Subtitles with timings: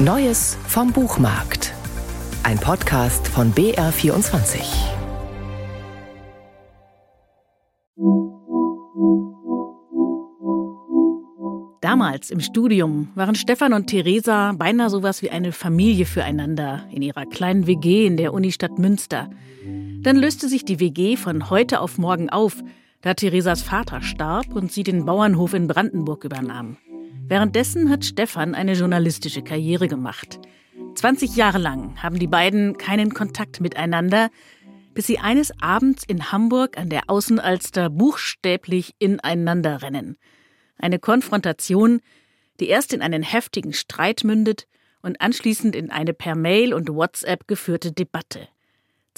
[0.00, 1.74] Neues vom Buchmarkt.
[2.44, 4.60] Ein Podcast von BR24.
[11.80, 17.26] Damals im Studium waren Stefan und Theresa beinahe sowas wie eine Familie füreinander in ihrer
[17.26, 19.28] kleinen WG in der Unistadt Münster.
[20.02, 22.62] Dann löste sich die WG von heute auf morgen auf,
[23.00, 26.76] da Theresas Vater starb und sie den Bauernhof in Brandenburg übernahm.
[27.28, 30.40] Währenddessen hat Stefan eine journalistische Karriere gemacht.
[30.94, 34.30] 20 Jahre lang haben die beiden keinen Kontakt miteinander,
[34.94, 40.16] bis sie eines Abends in Hamburg an der Außenalster buchstäblich ineinander rennen.
[40.78, 42.00] Eine Konfrontation,
[42.60, 44.66] die erst in einen heftigen Streit mündet
[45.02, 48.48] und anschließend in eine per Mail und WhatsApp geführte Debatte.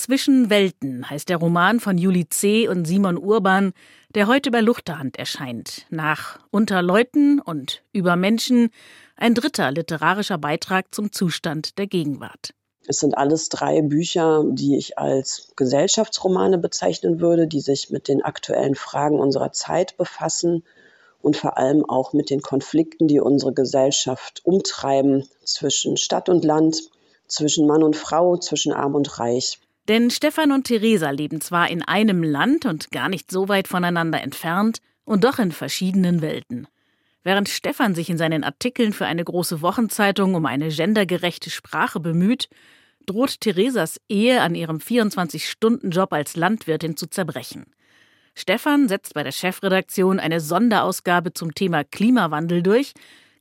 [0.01, 2.69] Zwischen Welten heißt der Roman von Juli C.
[2.69, 3.75] und Simon Urban,
[4.15, 5.85] der heute bei Luchterhand erscheint.
[5.91, 8.71] Nach Unter Leuten und Über Menschen
[9.15, 12.55] ein dritter literarischer Beitrag zum Zustand der Gegenwart.
[12.87, 18.23] Es sind alles drei Bücher, die ich als Gesellschaftsromane bezeichnen würde, die sich mit den
[18.23, 20.65] aktuellen Fragen unserer Zeit befassen
[21.21, 26.85] und vor allem auch mit den Konflikten, die unsere Gesellschaft umtreiben zwischen Stadt und Land,
[27.27, 29.59] zwischen Mann und Frau, zwischen Arm und Reich.
[29.91, 34.23] Denn Stefan und Theresa leben zwar in einem Land und gar nicht so weit voneinander
[34.23, 36.69] entfernt und doch in verschiedenen Welten.
[37.25, 42.49] Während Stefan sich in seinen Artikeln für eine große Wochenzeitung um eine gendergerechte Sprache bemüht,
[43.05, 47.67] droht Theresas Ehe an ihrem 24-Stunden-Job als Landwirtin zu zerbrechen.
[48.37, 52.93] Stefan setzt bei der Chefredaktion eine Sonderausgabe zum Thema Klimawandel durch,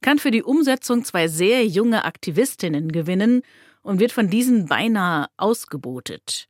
[0.01, 3.43] kann für die Umsetzung zwei sehr junge Aktivistinnen gewinnen
[3.89, 6.47] und wird von diesen beinahe ausgebotet.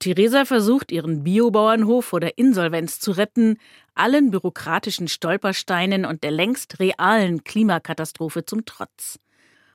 [0.00, 3.56] Theresa versucht, ihren Biobauernhof vor der Insolvenz zu retten,
[3.94, 9.20] allen bürokratischen Stolpersteinen und der längst realen Klimakatastrophe zum Trotz.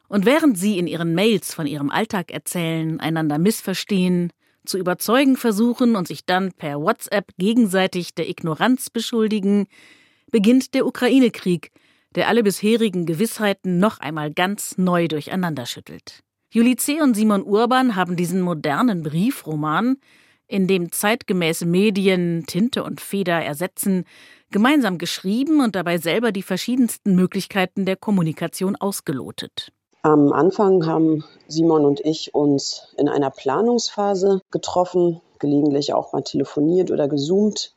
[0.10, 4.34] Und während sie in ihren Mails von ihrem Alltag erzählen, einander missverstehen,
[4.66, 9.68] zu überzeugen versuchen und sich dann per WhatsApp gegenseitig der Ignoranz beschuldigen,
[10.30, 11.72] beginnt der Ukraine-Krieg,
[12.16, 16.27] der alle bisherigen Gewissheiten noch einmal ganz neu durcheinanderschüttelt.
[16.58, 17.04] Juli C.
[17.04, 19.98] und Simon Urban haben diesen modernen Briefroman,
[20.48, 24.06] in dem zeitgemäße Medien Tinte und Feder ersetzen,
[24.50, 29.72] gemeinsam geschrieben und dabei selber die verschiedensten Möglichkeiten der Kommunikation ausgelotet.
[30.02, 36.90] Am Anfang haben Simon und ich uns in einer Planungsphase getroffen, gelegentlich auch mal telefoniert
[36.90, 37.76] oder gezoomt.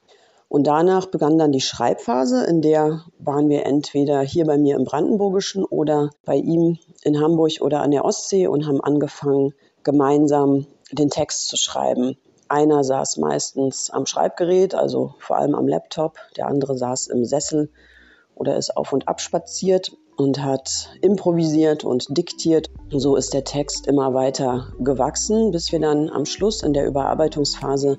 [0.50, 4.82] Und danach begann dann die Schreibphase, in der waren wir entweder hier bei mir im
[4.82, 11.08] Brandenburgischen oder bei ihm in Hamburg oder an der Ostsee und haben angefangen, gemeinsam den
[11.08, 12.16] Text zu schreiben.
[12.48, 17.70] Einer saß meistens am Schreibgerät, also vor allem am Laptop, der andere saß im Sessel
[18.34, 22.70] oder ist auf und ab spaziert und hat improvisiert und diktiert.
[22.90, 27.98] So ist der Text immer weiter gewachsen, bis wir dann am Schluss in der Überarbeitungsphase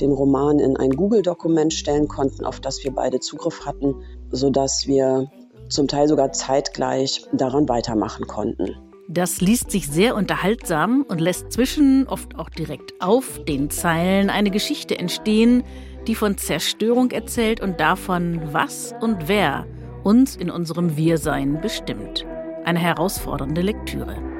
[0.00, 3.94] den Roman in ein Google-Dokument stellen konnten, auf das wir beide Zugriff hatten,
[4.30, 5.30] sodass wir
[5.68, 8.76] zum Teil sogar zeitgleich daran weitermachen konnten.
[9.10, 14.50] Das liest sich sehr unterhaltsam und lässt zwischen, oft auch direkt auf den Zeilen, eine
[14.50, 15.64] Geschichte entstehen,
[16.06, 19.66] die von Zerstörung erzählt und davon, was und wer
[20.04, 22.26] uns in unserem Wir-Sein bestimmt.
[22.64, 24.37] Eine herausfordernde Lektüre.